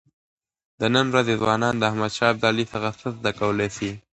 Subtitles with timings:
[0.79, 3.89] د نن ورځې ځوانان د احمد شاه ابدالي څخه څه زده کولی سي؟